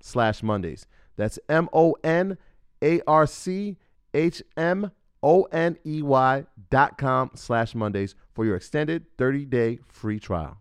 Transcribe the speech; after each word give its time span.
slash 0.00 0.42
Mondays. 0.42 0.86
That's 1.16 1.38
M 1.48 1.68
O 1.72 1.96
N 2.02 2.38
A 2.82 3.00
R 3.06 3.26
C 3.26 3.76
H 4.14 4.42
M 4.56 4.90
O 5.22 5.42
N 5.44 5.78
E 5.86 6.02
Y 6.02 6.44
dot 6.70 6.98
com 6.98 7.30
slash 7.34 7.74
Mondays 7.74 8.14
for 8.34 8.44
your 8.44 8.56
extended 8.56 9.04
30 9.18 9.44
day 9.44 9.78
free 9.88 10.18
trial. 10.18 10.58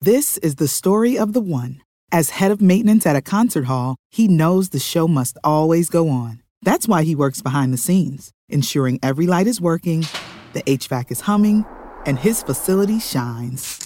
This 0.00 0.38
is 0.38 0.56
the 0.56 0.68
story 0.68 1.18
of 1.18 1.32
the 1.32 1.40
one. 1.40 1.80
As 2.12 2.30
head 2.30 2.50
of 2.50 2.60
maintenance 2.60 3.06
at 3.06 3.16
a 3.16 3.22
concert 3.22 3.64
hall, 3.64 3.96
he 4.10 4.28
knows 4.28 4.68
the 4.68 4.78
show 4.78 5.08
must 5.08 5.38
always 5.42 5.88
go 5.88 6.08
on. 6.08 6.42
That's 6.62 6.86
why 6.86 7.02
he 7.02 7.16
works 7.16 7.42
behind 7.42 7.72
the 7.72 7.78
scenes, 7.78 8.30
ensuring 8.48 9.00
every 9.02 9.26
light 9.26 9.46
is 9.46 9.60
working, 9.60 10.06
the 10.52 10.62
HVAC 10.62 11.10
is 11.10 11.22
humming, 11.22 11.64
and 12.06 12.18
his 12.18 12.42
facility 12.42 13.00
shines. 13.00 13.83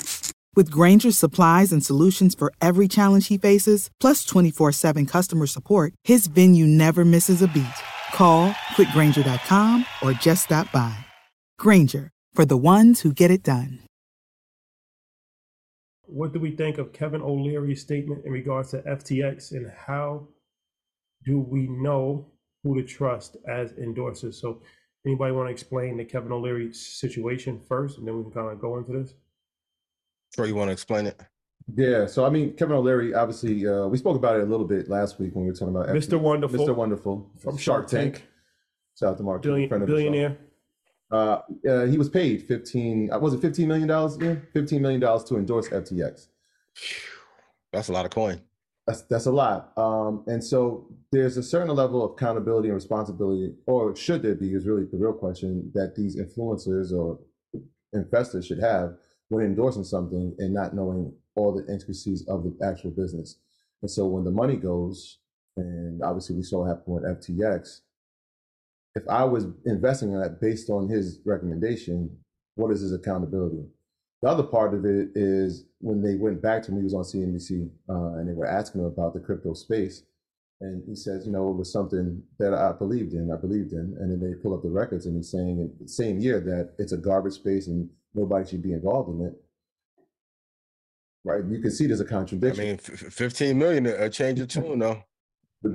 With 0.59 0.73
Grainger's 0.73 1.17
supplies 1.17 1.71
and 1.71 1.85
solutions 1.85 2.35
for 2.35 2.53
every 2.61 2.89
challenge 2.89 3.29
he 3.29 3.39
faces, 3.39 3.91
plus 4.01 4.25
24 4.25 4.73
7 4.73 5.07
customer 5.07 5.47
support, 5.47 5.93
his 6.03 6.27
venue 6.27 6.67
never 6.67 7.05
misses 7.05 7.43
a 7.43 7.47
beat. 7.47 7.79
Call 8.13 8.51
quickgranger.com 8.75 9.87
or 10.03 10.13
just 10.15 10.47
stop 10.47 10.73
by. 10.73 10.99
Granger, 11.61 12.11
for 12.33 12.45
the 12.45 12.57
ones 12.57 13.03
who 13.03 13.13
get 13.13 13.31
it 13.31 13.45
done. 13.45 13.79
What 16.07 16.33
do 16.33 16.41
we 16.41 16.57
think 16.57 16.79
of 16.79 16.93
Kevin 16.93 17.23
O'Leary's 17.23 17.81
statement 17.81 18.25
in 18.25 18.33
regards 18.33 18.73
to 18.73 18.83
FTX 18.83 19.53
and 19.53 19.71
how 19.87 20.27
do 21.25 21.39
we 21.39 21.69
know 21.69 22.33
who 22.65 22.75
to 22.75 22.83
trust 22.83 23.37
as 23.47 23.75
endorsers? 23.75 24.35
So, 24.35 24.61
anybody 25.07 25.33
want 25.33 25.47
to 25.47 25.53
explain 25.53 25.99
the 25.99 26.05
Kevin 26.05 26.33
O'Leary 26.33 26.73
situation 26.73 27.61
first, 27.61 27.99
and 27.99 28.09
then 28.09 28.17
we 28.17 28.25
can 28.25 28.33
kind 28.33 28.51
of 28.51 28.61
go 28.61 28.77
into 28.77 28.91
this? 28.91 29.15
Troy, 30.39 30.47
you 30.47 30.55
want 30.55 30.69
to 30.69 30.73
explain 30.73 31.07
it? 31.07 31.21
Yeah, 31.75 32.07
so 32.07 32.25
I 32.25 32.31
mean, 32.31 32.55
Kevin 32.55 32.77
O'Leary, 32.77 33.13
obviously, 33.13 33.67
uh, 33.67 33.89
we 33.89 33.99
spoke 33.99 34.15
about 34.17 34.37
it 34.37 34.43
a 34.43 34.47
little 34.47 34.67
bit 34.67 34.89
last 34.89 35.19
week 35.19 35.35
when 35.35 35.45
we 35.45 35.51
were 35.51 35.57
talking 35.57 35.75
about 35.75 35.89
Mr. 35.89 36.17
Wonderful. 36.17 36.65
Mr. 36.65 36.77
Wonderful 36.77 37.29
From 37.43 37.57
Shark 37.57 37.89
Tank. 37.89 38.25
Shout 38.97 39.11
out 39.11 39.17
to 39.17 39.25
Mark, 39.25 39.43
Billion, 39.43 39.69
friend 39.69 39.83
of 39.83 39.89
the 39.89 39.93
show. 39.93 39.97
billionaire. 39.97 40.39
Uh, 41.11 41.41
uh, 41.69 41.87
he 41.87 41.99
was 41.99 42.09
paid 42.09 42.47
fifteen. 42.47 43.11
Uh, 43.13 43.19
was 43.19 43.35
it 43.35 43.41
fifteen 43.41 43.67
million 43.67 43.89
dollars? 43.89 44.17
Yeah, 44.21 44.37
fifteen 44.53 44.81
million 44.81 45.01
dollars 45.01 45.25
to 45.25 45.37
endorse 45.39 45.69
FTX. 45.71 46.29
That's 47.73 47.89
a 47.89 47.93
lot 47.93 48.05
of 48.05 48.13
coin. 48.13 48.41
That's 48.87 49.03
that's 49.03 49.27
a 49.27 49.33
lot. 49.33 49.77
Um, 49.77 50.23
and 50.29 50.43
so 50.43 50.87
there's 51.11 51.37
a 51.37 51.43
certain 51.43 51.75
level 51.75 52.05
of 52.05 52.13
accountability 52.13 52.69
and 52.69 52.77
responsibility, 52.77 53.57
or 53.67 53.97
should 53.97 54.23
there 54.23 54.37
be? 54.37 54.55
Is 54.55 54.69
really 54.69 54.85
the 54.85 54.99
real 54.99 55.15
question 55.15 55.73
that 55.75 55.97
these 55.97 56.17
influencers 56.17 56.93
or 56.93 57.19
investors 57.93 58.47
should 58.47 58.61
have 58.61 58.95
when 59.29 59.45
endorsing 59.45 59.85
something 59.85 60.35
and 60.39 60.55
not 60.55 60.75
knowing 60.75 61.13
all 61.35 61.53
the 61.53 61.71
intricacies 61.73 62.27
of 62.29 62.43
the 62.43 62.57
actual 62.65 62.91
business. 62.91 63.39
And 63.83 63.91
so 63.91 64.07
when 64.07 64.25
the 64.25 64.31
money 64.31 64.57
goes, 64.57 65.19
and 65.57 66.03
obviously 66.03 66.37
we 66.37 66.43
saw 66.43 66.61
what 66.61 66.69
happened 66.69 66.95
with 66.95 67.05
FTX, 67.05 67.81
if 68.95 69.09
I 69.09 69.25
was 69.25 69.47
investing 69.65 70.13
in 70.13 70.21
that 70.21 70.41
based 70.41 70.71
on 70.71 70.89
his 70.89 71.21
recommendation, 71.25 72.17
what 72.57 72.73
is 72.73 72.81
his 72.81 72.93
accountability? 72.93 73.65
The 74.23 74.29
other 74.29 74.43
part 74.43 74.75
of 74.75 74.85
it 74.85 75.11
is 75.15 75.65
when 75.81 76.03
they 76.03 76.17
went 76.17 76.43
back 76.43 76.63
to 76.65 76.73
him, 76.73 76.79
he 76.79 76.85
was 76.85 76.95
on 76.95 77.05
CNBC, 77.05 77.71
uh, 77.89 78.19
and 78.19 78.29
they 78.29 78.33
were 78.33 78.49
asking 78.49 78.81
him 78.81 78.89
about 78.89 79.15
the 79.15 79.21
crypto 79.21 79.55
space. 79.55 80.03
And 80.61 80.83
he 80.89 80.97
says, 80.97 81.25
you 81.25 81.31
know, 81.31 81.51
it 81.51 81.57
was 81.57 81.73
something 81.73 82.21
that 82.41 82.53
I 82.53 82.73
believed 82.73 83.13
in, 83.13 83.31
I 83.31 83.37
believed 83.37 83.73
in. 83.73 83.97
And 84.01 84.11
then 84.11 84.19
they 84.19 84.35
pull 84.35 84.55
up 84.55 84.63
the 84.63 84.71
records 84.71 85.07
and 85.07 85.17
he's 85.17 85.31
saying 85.31 85.61
in 85.61 85.73
the 85.81 85.89
same 85.89 86.19
year 86.19 86.41
that 86.41 86.75
it's 86.79 86.91
a 86.91 86.97
garbage 86.97 87.35
space 87.35 87.69
and 87.69 87.89
nobody 88.15 88.49
should 88.49 88.63
be 88.63 88.73
involved 88.73 89.11
in 89.11 89.27
it. 89.27 89.35
Right? 91.25 91.45
You 91.45 91.61
can 91.61 91.71
see 91.71 91.87
there's 91.87 92.01
a 92.01 92.05
contradiction. 92.05 92.63
I 92.63 92.67
mean, 92.67 92.75
f- 92.75 93.03
f- 93.05 93.13
15 93.13 93.59
million 93.59 93.85
to 93.85 94.09
change 94.11 94.39
your 94.39 94.47
tune, 94.47 94.79
though. 94.79 95.03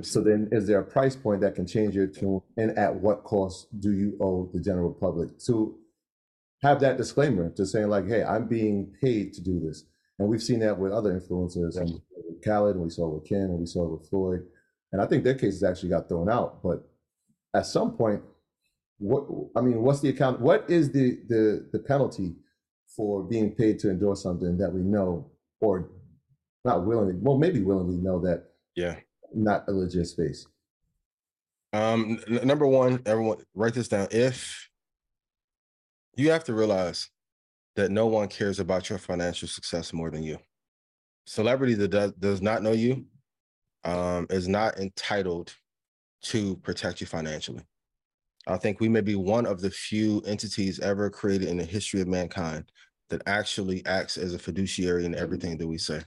So 0.02 0.22
then, 0.22 0.48
is 0.50 0.66
there 0.66 0.78
a 0.78 0.84
price 0.84 1.14
point 1.14 1.42
that 1.42 1.54
can 1.54 1.66
change 1.66 1.94
your 1.94 2.06
tune, 2.06 2.40
and 2.56 2.76
at 2.78 2.94
what 2.94 3.22
cost 3.24 3.68
do 3.80 3.92
you 3.92 4.16
owe 4.20 4.50
the 4.52 4.60
general 4.60 4.90
public 4.90 5.38
to 5.40 5.78
have 6.62 6.80
that 6.80 6.96
disclaimer 6.96 7.50
to 7.50 7.66
saying 7.66 7.88
like, 7.88 8.08
"Hey, 8.08 8.24
I'm 8.24 8.48
being 8.48 8.94
paid 9.02 9.34
to 9.34 9.42
do 9.42 9.60
this," 9.60 9.84
and 10.18 10.28
we've 10.28 10.42
seen 10.42 10.60
that 10.60 10.78
with 10.78 10.92
other 10.92 11.12
influencers, 11.12 11.76
and 11.76 12.00
with 12.16 12.42
Khaled, 12.42 12.76
and 12.76 12.84
we 12.84 12.90
saw 12.90 13.08
it 13.08 13.14
with 13.14 13.28
Ken, 13.28 13.42
and 13.42 13.60
we 13.60 13.66
saw 13.66 13.84
it 13.84 13.98
with 13.98 14.08
Floyd, 14.08 14.46
and 14.90 15.02
I 15.02 15.06
think 15.06 15.22
their 15.22 15.34
cases 15.34 15.62
actually 15.62 15.90
got 15.90 16.08
thrown 16.08 16.30
out. 16.30 16.62
But 16.62 16.88
at 17.52 17.66
some 17.66 17.94
point, 17.94 18.22
what 18.98 19.26
I 19.56 19.60
mean, 19.60 19.82
what's 19.82 20.00
the 20.00 20.08
account? 20.10 20.40
What 20.40 20.68
is 20.70 20.90
the 20.92 21.20
the 21.28 21.68
the 21.72 21.78
penalty 21.78 22.34
for 22.96 23.22
being 23.24 23.52
paid 23.54 23.78
to 23.80 23.90
endorse 23.90 24.22
something 24.22 24.56
that 24.58 24.72
we 24.72 24.80
know 24.80 25.30
or 25.60 25.90
not 26.64 26.86
willingly, 26.86 27.14
well, 27.20 27.36
maybe 27.36 27.60
willingly 27.60 27.96
know 27.96 28.20
that 28.20 28.52
Yeah. 28.76 28.96
not 29.34 29.68
a 29.68 29.72
legit 29.72 30.06
space. 30.06 30.46
Um, 31.72 32.20
n- 32.28 32.46
number 32.46 32.66
one, 32.66 33.02
everyone 33.04 33.38
write 33.54 33.74
this 33.74 33.88
down. 33.88 34.08
If 34.10 34.68
you 36.16 36.30
have 36.30 36.44
to 36.44 36.54
realize 36.54 37.10
that 37.74 37.90
no 37.90 38.06
one 38.06 38.28
cares 38.28 38.60
about 38.60 38.88
your 38.88 38.98
financial 38.98 39.48
success 39.48 39.92
more 39.92 40.10
than 40.10 40.22
you. 40.22 40.38
Celebrity 41.26 41.74
that 41.74 41.88
does, 41.88 42.12
does 42.12 42.40
not 42.40 42.62
know 42.62 42.70
you 42.72 43.04
um, 43.82 44.26
is 44.30 44.46
not 44.46 44.78
entitled 44.78 45.52
to 46.22 46.56
protect 46.58 47.00
you 47.00 47.06
financially. 47.08 47.64
I 48.46 48.56
think 48.56 48.80
we 48.80 48.88
may 48.88 49.00
be 49.00 49.14
one 49.14 49.46
of 49.46 49.60
the 49.60 49.70
few 49.70 50.20
entities 50.26 50.80
ever 50.80 51.08
created 51.10 51.48
in 51.48 51.56
the 51.56 51.64
history 51.64 52.00
of 52.00 52.08
mankind 52.08 52.70
that 53.10 53.22
actually 53.26 53.84
acts 53.86 54.16
as 54.16 54.34
a 54.34 54.38
fiduciary 54.38 55.04
in 55.04 55.14
everything 55.14 55.56
that 55.58 55.66
we 55.66 55.78
say. 55.78 56.02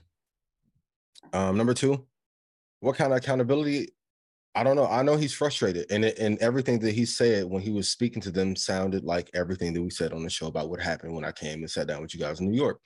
Um, 1.32 1.56
number 1.56 1.74
two, 1.74 2.06
what 2.80 2.96
kind 2.96 3.12
of 3.12 3.18
accountability 3.18 3.88
I 4.58 4.64
don't 4.64 4.74
know. 4.74 4.86
I 4.86 5.02
know 5.02 5.16
he's 5.16 5.34
frustrated, 5.34 5.86
and 5.88 6.04
it, 6.04 6.18
and 6.18 6.36
everything 6.40 6.80
that 6.80 6.92
he 6.92 7.04
said 7.04 7.44
when 7.44 7.62
he 7.62 7.70
was 7.70 7.88
speaking 7.88 8.20
to 8.22 8.32
them 8.32 8.56
sounded 8.56 9.04
like 9.04 9.30
everything 9.32 9.72
that 9.72 9.82
we 9.82 9.90
said 9.90 10.12
on 10.12 10.24
the 10.24 10.30
show 10.30 10.48
about 10.48 10.68
what 10.68 10.80
happened 10.80 11.14
when 11.14 11.24
I 11.24 11.30
came 11.30 11.60
and 11.60 11.70
sat 11.70 11.86
down 11.86 12.02
with 12.02 12.12
you 12.12 12.18
guys 12.18 12.40
in 12.40 12.50
New 12.50 12.56
York, 12.56 12.80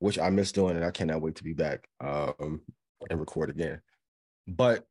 which 0.00 0.18
I 0.18 0.30
miss 0.30 0.50
doing, 0.50 0.74
and 0.74 0.84
I 0.84 0.90
cannot 0.90 1.20
wait 1.20 1.36
to 1.36 1.44
be 1.44 1.52
back 1.52 1.86
um, 2.00 2.60
and 3.08 3.20
record 3.20 3.50
again. 3.50 3.80
But 4.48 4.84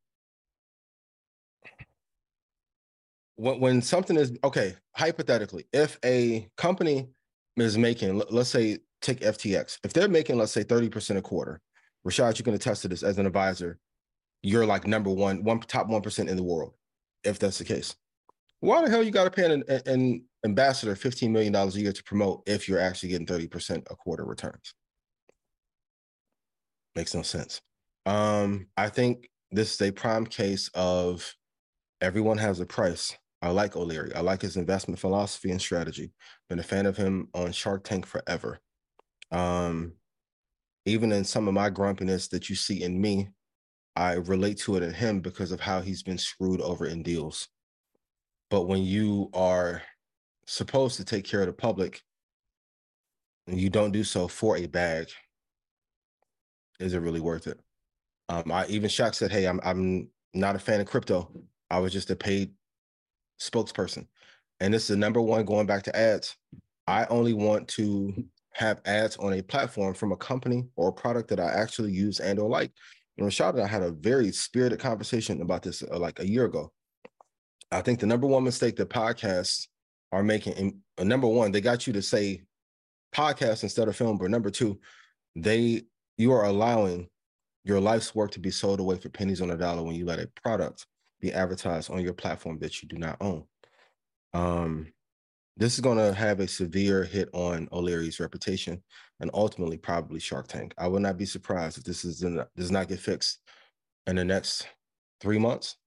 when 3.42 3.60
when 3.60 3.82
something 3.82 4.18
is 4.18 4.32
okay, 4.44 4.76
hypothetically, 4.96 5.66
if 5.74 5.98
a 6.06 6.48
company 6.58 7.10
is 7.58 7.78
making, 7.78 8.22
let's 8.30 8.50
say, 8.50 8.80
take 9.02 9.22
FTX, 9.22 9.80
if 9.84 9.94
they're 9.94 10.08
making, 10.08 10.38
let's 10.38 10.52
say, 10.52 10.64
thirty 10.64 10.90
percent 10.90 11.20
a 11.20 11.22
quarter, 11.22 11.62
Rashad, 12.08 12.38
you 12.38 12.44
can 12.44 12.54
attest 12.54 12.84
to 12.84 12.88
this 12.88 13.04
as 13.04 13.18
an 13.18 13.26
advisor 13.26 13.80
you're 14.44 14.66
like 14.66 14.88
number 14.88 15.10
one, 15.10 15.44
one 15.44 15.60
top 15.60 15.88
one 15.88 16.02
percent 16.02 16.30
in 16.30 16.38
the 16.38 16.44
world, 16.44 16.74
if 17.24 17.40
that's 17.40 17.60
the 17.60 17.66
case. 17.66 17.96
Why 18.60 18.84
the 18.84 18.90
hell 18.90 19.04
you 19.04 19.12
got 19.12 19.24
to 19.26 19.32
pay 19.32 19.52
an, 19.52 19.64
an 19.86 20.24
ambassador 20.46 20.96
fifteen 20.96 21.32
million 21.32 21.54
dollars 21.54 21.76
a 21.76 21.82
year 21.82 21.92
to 21.92 22.04
promote 22.04 22.44
if 22.48 22.68
you're 22.68 22.80
actually 22.80 23.10
getting 23.10 23.28
thirty 23.28 23.48
percent 23.48 23.88
a 23.90 23.96
quarter 23.96 24.26
returns? 24.26 24.74
Makes 26.96 27.16
no 27.16 27.22
sense. 27.22 27.62
Um, 28.06 28.68
I 28.78 28.90
think 28.90 29.30
this 29.52 29.74
is 29.74 29.82
a 29.82 29.92
prime 29.92 30.26
case 30.26 30.70
of 30.74 31.36
everyone 32.02 32.38
has 32.40 32.60
a 32.60 32.66
price. 32.66 33.16
I 33.42 33.50
like 33.50 33.76
O'Leary. 33.76 34.14
I 34.14 34.22
like 34.22 34.42
his 34.42 34.58
investment 34.58 35.00
philosophy 35.00 35.50
and 35.52 35.62
strategy. 35.62 36.12
Been 36.48 36.60
a 36.60 36.64
fan 36.64 36.86
of 36.86 36.96
him 36.96 37.30
on 37.34 37.52
Shark 37.52 37.84
Tank 37.84 38.06
forever. 38.06 38.60
Um, 39.32 39.94
even 40.86 41.12
in 41.12 41.24
some 41.24 41.48
of 41.48 41.54
my 41.54 41.70
grumpiness 41.70 42.28
that 42.30 42.50
you 42.50 42.56
see 42.56 42.84
in 42.84 43.00
me, 43.02 43.30
I 43.96 44.14
relate 44.14 44.58
to 44.60 44.78
it 44.78 44.84
in 44.84 44.94
him 44.94 45.22
because 45.22 45.52
of 45.52 45.60
how 45.60 45.82
he's 45.82 46.04
been 46.04 46.18
screwed 46.18 46.62
over 46.62 46.86
in 46.86 47.04
deals. 47.04 47.48
But 48.50 48.64
when 48.64 48.84
you 48.84 49.30
are 49.34 49.82
supposed 50.46 50.98
to 50.98 51.06
take 51.06 51.26
care 51.26 51.42
of 51.42 51.48
the 51.48 51.54
public 51.54 52.02
and 53.48 53.60
you 53.60 53.70
don't 53.70 53.92
do 53.92 54.04
so 54.04 54.28
for 54.28 54.58
a 54.58 54.68
bag, 54.68 55.08
is 56.80 56.94
it 56.94 57.00
really 57.00 57.20
worth 57.20 57.48
it? 57.48 57.60
Um, 58.30 58.52
I 58.52 58.66
even 58.68 58.90
Shaq 58.90 59.14
said, 59.14 59.32
"Hey, 59.32 59.46
I'm 59.46 59.60
I'm 59.64 60.10
not 60.34 60.56
a 60.56 60.60
fan 60.60 60.80
of 60.80 60.88
crypto. 60.88 61.32
I 61.70 61.80
was 61.80 61.94
just 61.94 62.10
a 62.12 62.16
paid 62.16 62.54
spokesperson." 63.42 64.06
And 64.62 64.74
this 64.74 64.84
is 64.84 64.90
the 64.90 64.98
number 64.98 65.22
one 65.22 65.44
going 65.44 65.66
back 65.66 65.84
to 65.84 65.96
ads. 65.96 66.38
I 66.88 67.06
only 67.06 67.34
want 67.34 67.68
to 67.70 68.14
have 68.54 68.82
ads 68.86 69.18
on 69.18 69.34
a 69.34 69.42
platform 69.42 69.94
from 69.94 70.12
a 70.12 70.18
company 70.18 70.68
or 70.76 70.90
a 70.90 70.94
product 70.94 71.30
that 71.30 71.40
I 71.40 71.52
actually 71.52 71.92
use 71.92 72.20
and 72.20 72.38
or 72.38 72.50
like. 72.50 72.72
And 73.18 73.28
Rashad 73.28 73.52
and 73.52 73.62
I 73.62 73.68
had 73.68 73.82
a 73.82 73.92
very 73.92 74.32
spirited 74.32 74.80
conversation 74.80 75.42
about 75.42 75.64
this 75.64 75.84
uh, 75.84 75.98
like 75.98 76.20
a 76.20 76.28
year 76.28 76.46
ago. 76.46 76.72
I 77.72 77.82
think 77.82 78.00
the 78.00 78.06
number 78.06 78.28
one 78.28 78.44
mistake 78.44 78.76
that 78.76 78.90
podcasts 78.90 79.68
are 80.12 80.24
making, 80.24 80.82
uh, 80.98 81.04
number 81.04 81.28
one, 81.28 81.52
they 81.52 81.62
got 81.62 81.88
you 81.88 81.94
to 81.94 82.02
say 82.02 82.44
podcast 83.16 83.64
instead 83.64 83.88
of 83.88 83.96
film, 83.96 84.18
but 84.18 84.30
number 84.30 84.50
two, 84.50 84.80
they 85.36 85.84
you 86.18 86.32
are 86.34 86.46
allowing 86.46 87.08
your 87.64 87.80
life's 87.80 88.14
work 88.14 88.32
to 88.32 88.40
be 88.40 88.52
sold 88.52 88.80
away 88.80 88.98
for 88.98 89.10
pennies 89.10 89.42
on 89.42 89.52
a 89.52 89.58
dollar 89.58 89.82
when 89.82 89.96
you 89.96 90.06
let 90.06 90.20
a 90.20 90.28
product 90.44 90.86
be 91.22 91.32
advertised 91.32 91.90
on 91.90 92.02
your 92.02 92.14
platform 92.14 92.60
that 92.60 92.82
you 92.82 92.90
do 92.90 92.98
not 92.98 93.18
own. 93.22 93.46
Um, 94.34 94.92
this 95.58 95.76
is 95.76 95.82
going 95.82 95.98
to 95.98 96.14
have 96.14 96.40
a 96.40 96.48
severe 96.48 97.04
hit 97.04 97.30
on 97.34 97.70
O'Leary's 97.72 98.20
reputation 98.20 98.82
and 99.20 99.30
ultimately 99.34 99.78
probably 99.78 100.20
Shark 100.20 100.48
Tank. 100.48 100.74
I 100.78 100.88
would 100.88 101.02
not 101.02 101.18
be 101.18 101.26
surprised 101.26 101.78
if 101.78 101.84
this 101.84 102.04
is 102.04 102.24
in, 102.24 102.44
does 102.56 102.72
not 102.72 102.88
get 102.88 103.00
fixed 103.00 103.40
in 104.08 104.16
the 104.16 104.26
next 104.26 104.68
three 105.20 105.38
months 105.38 105.78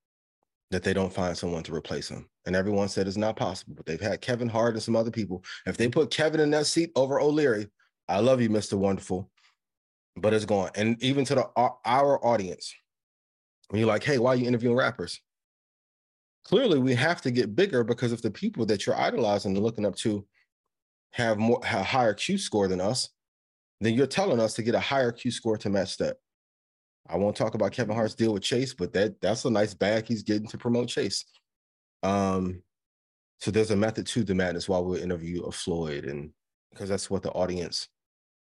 that 0.70 0.82
they 0.82 0.92
don't 0.92 1.12
find 1.12 1.36
someone 1.36 1.62
to 1.64 1.74
replace 1.74 2.08
him. 2.08 2.28
And 2.46 2.54
everyone 2.54 2.88
said 2.88 3.08
it's 3.08 3.16
not 3.16 3.36
possible, 3.36 3.74
but 3.74 3.86
they've 3.86 4.00
had 4.00 4.20
Kevin 4.20 4.48
Hart 4.48 4.74
and 4.74 4.82
some 4.82 4.96
other 4.96 5.10
people. 5.10 5.44
If 5.66 5.76
they 5.76 5.88
put 5.88 6.10
Kevin 6.10 6.40
in 6.40 6.50
that 6.50 6.66
seat 6.66 6.90
over 6.94 7.20
O'Leary, 7.20 7.68
I 8.08 8.20
love 8.20 8.40
you, 8.40 8.50
Mr. 8.50 8.74
Wonderful, 8.74 9.30
but 10.16 10.34
it's 10.34 10.44
gone. 10.44 10.70
And 10.74 11.02
even 11.02 11.24
to 11.26 11.34
the 11.34 11.48
our 11.56 12.24
audience, 12.24 12.74
when 13.68 13.80
you're 13.80 13.88
like, 13.88 14.04
hey, 14.04 14.18
why 14.18 14.32
are 14.32 14.36
you 14.36 14.46
interviewing 14.46 14.76
rappers? 14.76 15.20
Clearly 16.44 16.78
we 16.78 16.94
have 16.94 17.20
to 17.22 17.30
get 17.30 17.56
bigger 17.56 17.82
because 17.82 18.12
if 18.12 18.22
the 18.22 18.30
people 18.30 18.66
that 18.66 18.86
you're 18.86 18.98
idolizing 18.98 19.56
and 19.56 19.64
looking 19.64 19.86
up 19.86 19.96
to 19.96 20.24
have 21.12 21.38
more 21.38 21.60
a 21.62 21.82
higher 21.82 22.14
Q 22.14 22.38
score 22.38 22.68
than 22.68 22.80
us, 22.80 23.08
then 23.80 23.94
you're 23.94 24.06
telling 24.06 24.40
us 24.40 24.54
to 24.54 24.62
get 24.62 24.74
a 24.74 24.80
higher 24.80 25.12
Q 25.12 25.30
score 25.30 25.56
to 25.58 25.70
match 25.70 25.96
that. 25.98 26.16
I 27.08 27.16
won't 27.16 27.36
talk 27.36 27.54
about 27.54 27.72
Kevin 27.72 27.94
Hart's 27.94 28.14
deal 28.14 28.32
with 28.32 28.42
Chase, 28.42 28.74
but 28.74 28.92
that 28.94 29.20
that's 29.20 29.44
a 29.44 29.50
nice 29.50 29.74
bag 29.74 30.06
he's 30.06 30.22
getting 30.22 30.48
to 30.48 30.58
promote 30.58 30.88
Chase. 30.88 31.24
Um, 32.02 32.62
so 33.38 33.50
there's 33.50 33.70
a 33.70 33.76
method 33.76 34.06
to 34.08 34.24
the 34.24 34.34
madness 34.34 34.68
while 34.68 34.84
we 34.84 35.00
interview 35.00 35.42
a 35.42 35.52
Floyd, 35.52 36.04
and 36.04 36.30
because 36.70 36.88
that's 36.88 37.10
what 37.10 37.22
the 37.22 37.30
audience 37.32 37.88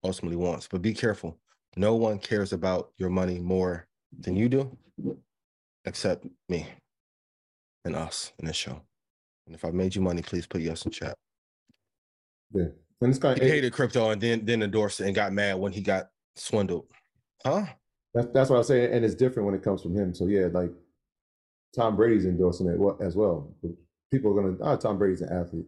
ultimately 0.04 0.36
wants. 0.36 0.68
But 0.68 0.82
be 0.82 0.94
careful. 0.94 1.38
No 1.76 1.94
one 1.94 2.18
cares 2.18 2.52
about 2.52 2.92
your 2.98 3.10
money 3.10 3.38
more 3.38 3.86
than 4.18 4.36
you 4.36 4.48
do, 4.48 4.76
except 5.84 6.26
me 6.48 6.66
and 7.84 7.96
us 7.96 8.32
in 8.38 8.46
this 8.46 8.56
show. 8.56 8.80
And 9.46 9.54
if 9.54 9.64
I 9.64 9.70
made 9.70 9.94
you 9.94 10.02
money, 10.02 10.22
please 10.22 10.46
put 10.46 10.60
yes 10.60 10.84
in 10.84 10.90
chat. 10.90 11.16
Yeah. 12.52 12.66
And 13.00 13.10
it's 13.10 13.18
kind 13.18 13.38
of, 13.38 13.44
he 13.44 13.50
hated 13.50 13.72
crypto 13.72 14.10
and 14.10 14.20
then 14.20 14.44
then 14.44 14.62
endorsed 14.62 15.00
it 15.00 15.06
and 15.06 15.14
got 15.14 15.32
mad 15.32 15.58
when 15.58 15.72
he 15.72 15.80
got 15.80 16.10
swindled. 16.36 16.86
Huh? 17.44 17.64
That's 18.14 18.28
that's 18.32 18.50
what 18.50 18.56
I'm 18.56 18.64
saying. 18.64 18.92
And 18.92 19.04
it's 19.04 19.14
different 19.14 19.46
when 19.46 19.54
it 19.54 19.62
comes 19.62 19.82
from 19.82 19.96
him. 19.96 20.14
So 20.14 20.26
yeah, 20.26 20.48
like 20.52 20.70
Tom 21.74 21.96
Brady's 21.96 22.26
endorsing 22.26 22.68
it 22.68 22.78
as 23.04 23.16
well. 23.16 23.54
People 24.10 24.32
are 24.32 24.42
gonna 24.42 24.56
oh 24.60 24.76
Tom 24.76 24.98
Brady's 24.98 25.22
an 25.22 25.32
athlete. 25.32 25.66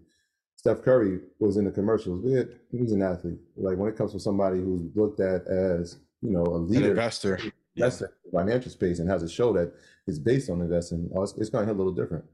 Steph 0.56 0.82
Curry 0.82 1.20
was 1.40 1.56
in 1.56 1.64
the 1.64 1.70
commercials. 1.70 2.22
Yeah, 2.24 2.42
he's 2.70 2.92
an 2.92 3.02
athlete. 3.02 3.38
Like 3.56 3.78
when 3.78 3.88
it 3.88 3.96
comes 3.96 4.12
from 4.12 4.20
somebody 4.20 4.58
who's 4.58 4.82
looked 4.94 5.20
at 5.20 5.46
as, 5.48 5.98
you 6.20 6.30
know, 6.30 6.42
a 6.42 6.58
leader, 6.58 6.84
an 6.84 6.90
investor, 6.90 7.40
that's 7.76 8.00
yeah. 8.00 8.08
the 8.24 8.38
financial 8.38 8.70
space 8.70 8.98
and 8.98 9.08
has 9.08 9.22
a 9.22 9.28
show 9.28 9.52
that 9.54 9.72
is 10.06 10.18
based 10.18 10.50
on 10.50 10.60
investing. 10.60 11.10
Oh, 11.14 11.22
it's, 11.22 11.36
it's 11.38 11.50
going 11.50 11.64
to 11.64 11.66
hit 11.66 11.74
a 11.74 11.78
little 11.78 11.94
different. 11.94 12.24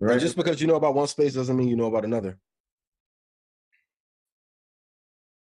Right. 0.00 0.12
And 0.12 0.20
just 0.20 0.36
because 0.36 0.60
you 0.60 0.66
know 0.66 0.76
about 0.76 0.94
one 0.94 1.06
space 1.06 1.34
doesn't 1.34 1.56
mean 1.56 1.68
you 1.68 1.76
know 1.76 1.86
about 1.86 2.04
another. 2.04 2.38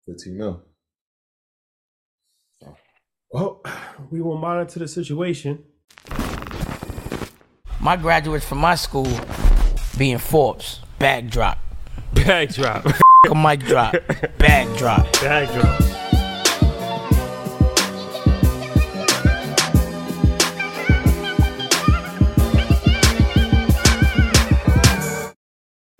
Good 0.06 0.18
to 0.18 0.30
know. 0.30 0.62
Well, 3.30 3.62
we 4.10 4.20
will 4.20 4.38
monitor 4.38 4.78
the 4.78 4.88
situation. 4.88 5.64
My 7.80 7.96
graduates 7.96 8.46
from 8.46 8.58
my 8.58 8.76
school 8.76 9.08
being 9.98 10.18
Forbes, 10.18 10.80
bag 10.98 11.30
drop. 11.30 11.58
Bag 12.14 12.54
drop. 12.54 12.86
a 13.30 13.34
mic 13.34 13.60
drop. 13.60 13.94
Bag 14.38 14.76
drop. 14.78 15.12
Bag 15.20 15.48
drop. 15.52 15.93